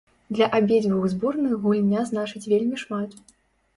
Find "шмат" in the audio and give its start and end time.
2.85-3.09